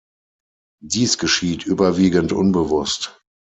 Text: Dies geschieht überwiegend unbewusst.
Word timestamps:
Dies 0.83 1.19
geschieht 1.19 1.63
überwiegend 1.67 2.31
unbewusst. 2.33 3.21